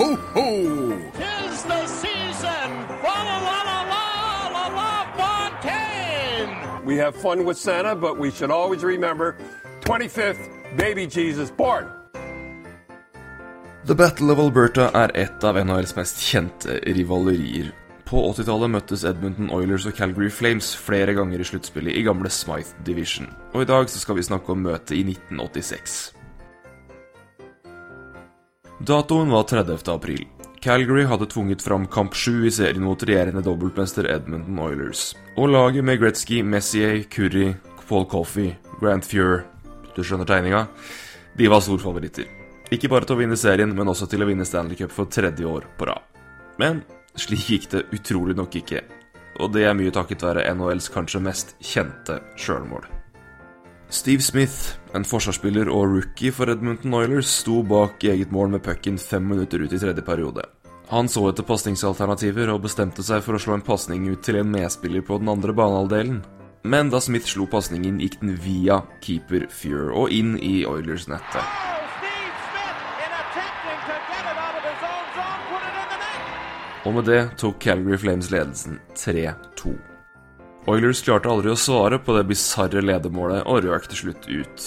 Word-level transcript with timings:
ho, 0.00 0.16
ho! 0.34 0.46
Tis 1.12 1.62
the 1.64 1.86
season! 1.86 2.68
La 3.04 3.16
la 3.28 3.36
la 3.48 3.58
la 3.70 3.80
la 3.92 4.48
la 4.56 4.66
la 4.78 4.92
Fontaine! 5.18 6.86
We 6.86 6.96
have 6.96 7.14
fun 7.14 7.44
with 7.44 7.58
Santa, 7.58 7.94
but 7.94 8.18
we 8.18 8.30
should 8.30 8.50
always 8.50 8.82
remember 8.82 9.36
25th, 9.80 10.76
baby 10.76 11.06
Jesus 11.06 11.50
born. 11.50 11.84
The 13.84 13.94
Battle 13.94 14.30
of 14.30 14.38
Alberta 14.38 14.90
er 14.94 15.10
et 15.14 15.44
av 15.44 15.56
NHLs 15.56 15.96
mest 15.96 16.20
kjente 16.20 16.80
rivalerier. 16.84 17.72
På 18.04 18.24
80-tallet 18.32 18.72
møttes 18.72 19.04
Edmonton 19.04 19.50
Oilers 19.54 19.86
og 19.86 19.94
Calgary 19.96 20.30
Flames 20.30 20.72
flere 20.76 21.14
ganger 21.14 21.40
i 21.40 21.46
sluttspillet 21.46 21.96
i 21.96 22.02
gamle 22.06 22.30
Smythe 22.30 22.74
Division, 22.86 23.30
og 23.54 23.62
i 23.62 23.68
dag 23.70 23.88
så 23.90 24.02
skal 24.02 24.18
vi 24.18 24.26
snakke 24.26 24.52
om 24.52 24.64
møtet 24.66 24.96
i 24.98 25.04
1986. 25.06 26.19
Datoen 28.86 29.30
var 29.30 29.42
30. 29.42 29.90
april. 29.92 30.26
Calgary 30.60 31.04
hadde 31.04 31.26
tvunget 31.26 31.62
fram 31.62 31.86
kamp 31.86 32.14
7 32.14 32.46
i 32.46 32.50
serien 32.50 32.82
mot 32.82 33.02
regjerende 33.02 33.42
dobbeltmester 33.44 34.06
Edmonton 34.08 34.58
Oilers. 34.58 35.16
Og 35.36 35.50
laget 35.52 35.84
med 35.84 36.00
Gretzky, 36.00 36.38
Messier, 36.42 37.02
Curry, 37.02 37.52
Paul 37.88 38.06
Coffey, 38.08 38.54
Grant 38.80 39.04
Fuhr 39.04 39.42
Du 39.96 40.00
skjønner 40.00 40.24
tegninga? 40.24 40.62
De 41.36 41.48
var 41.52 41.60
storfavoritter. 41.60 42.24
Ikke 42.72 42.88
bare 42.88 43.04
til 43.04 43.18
å 43.18 43.20
vinne 43.20 43.36
serien, 43.36 43.74
men 43.76 43.92
også 43.92 44.08
til 44.08 44.24
å 44.24 44.28
vinne 44.30 44.46
Stanley 44.48 44.78
Cup 44.78 44.94
for 44.96 45.12
tredje 45.12 45.44
år 45.44 45.66
på 45.76 45.90
rad. 45.90 46.00
Men 46.56 46.80
slik 47.20 47.50
gikk 47.50 47.68
det 47.74 47.84
utrolig 47.92 48.38
nok 48.38 48.56
ikke. 48.62 48.80
Og 49.44 49.52
det 49.52 49.66
er 49.68 49.76
mye 49.76 49.92
takket 49.92 50.24
være 50.24 50.46
NHLs 50.54 50.88
kanskje 50.94 51.20
mest 51.26 51.52
kjente 51.60 52.22
sjølmål. 52.40 52.88
Steve 53.90 54.22
Smith, 54.22 54.76
en 54.94 55.04
forsvarsspiller 55.04 55.68
og 55.68 55.96
rookie 55.96 56.30
for 56.32 56.50
Edmonton 56.52 56.94
Oilers, 56.94 57.30
sto 57.42 57.60
bak 57.66 58.04
eget 58.06 58.30
mål 58.30 58.52
med 58.54 58.62
pucken 58.62 58.98
fem 58.98 59.26
minutter 59.26 59.64
ut 59.64 59.72
i 59.72 59.80
tredje 59.82 60.04
periode. 60.06 60.44
Han 60.90 61.10
så 61.10 61.24
etter 61.30 61.46
pasningsalternativer 61.46 62.50
og 62.54 62.62
bestemte 62.66 63.02
seg 63.06 63.22
for 63.26 63.34
å 63.34 63.42
slå 63.42 63.58
en 63.58 63.66
pasning 63.66 64.06
ut 64.10 64.22
til 64.26 64.40
en 64.40 64.50
medspiller 64.50 65.02
på 65.06 65.18
den 65.22 65.30
andre 65.30 65.54
banehalvdelen. 65.54 66.22
Men 66.62 66.90
da 66.92 67.00
Smith 67.02 67.26
slo 67.30 67.48
pasningen, 67.50 67.98
gikk 68.02 68.20
den 68.22 68.36
via 68.38 68.82
keeper 69.02 69.48
Fuhr 69.50 69.90
og 69.90 70.14
inn 70.14 70.36
i 70.38 70.60
Oilers-nettet. 70.68 71.42
Oh! 71.42 71.70
Og 76.84 76.94
med 76.94 77.04
det 77.04 77.20
tok 77.36 77.60
Calgary 77.60 77.98
Flames 78.00 78.30
ledelsen 78.32 78.78
3-2. 78.96 79.89
Oilers 80.68 81.00
klarte 81.00 81.30
aldri 81.32 81.48
å 81.48 81.56
svare 81.56 81.96
på 82.04 82.12
det 82.12 82.26
bisarre 82.28 82.82
ledermålet 82.84 83.46
og 83.48 83.62
røk 83.64 83.86
til 83.88 84.00
slutt 84.02 84.26
ut. 84.28 84.64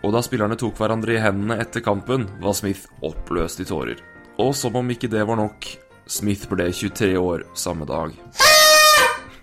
Og 0.00 0.14
da 0.14 0.22
spillerne 0.24 0.56
tok 0.56 0.78
hverandre 0.78 1.12
i 1.12 1.20
hendene 1.20 1.58
etter 1.60 1.84
kampen, 1.84 2.24
var 2.40 2.56
Smith 2.56 2.86
oppløst 3.04 3.60
i 3.60 3.66
tårer. 3.68 4.00
Og 4.40 4.54
som 4.56 4.76
om 4.80 4.92
ikke 4.92 5.10
det 5.12 5.26
var 5.28 5.36
nok, 5.36 5.68
Smith 6.08 6.48
ble 6.48 6.70
23 6.72 7.12
år 7.20 7.44
samme 7.58 7.84
dag. 7.88 8.16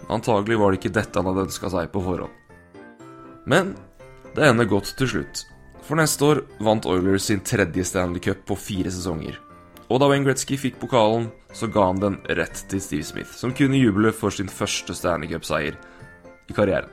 Antagelig 0.09 0.57
var 0.59 0.73
det 0.73 0.81
ikke 0.81 0.95
dette 0.97 1.19
han 1.19 1.29
hadde 1.29 1.45
ønska 1.45 1.69
seg 1.69 1.93
på 1.93 2.01
forhånd. 2.03 2.41
Men 3.45 3.75
det 4.33 4.49
ender 4.49 4.69
godt 4.69 4.95
til 4.97 5.11
slutt. 5.13 5.45
For 5.83 5.99
neste 5.99 6.25
år 6.25 6.45
vant 6.63 6.87
Oilers 6.89 7.27
sin 7.29 7.43
tredje 7.45 7.85
Stanley 7.85 8.23
Cup 8.23 8.45
på 8.49 8.57
fire 8.57 8.89
sesonger. 8.89 9.37
Og 9.93 9.99
da 10.01 10.07
Wayne 10.09 10.25
Gretzky 10.25 10.57
fikk 10.57 10.79
pokalen, 10.81 11.27
så 11.53 11.67
ga 11.69 11.83
han 11.91 11.99
den 12.01 12.15
rett 12.33 12.63
til 12.71 12.81
Steve 12.81 13.05
Smith, 13.05 13.29
som 13.37 13.53
kunne 13.53 13.77
juble 13.77 14.09
for 14.09 14.33
sin 14.33 14.49
første 14.49 14.95
Stanley 14.97 15.29
Cup-seier 15.29 15.77
i 16.49 16.55
karrieren. 16.57 16.89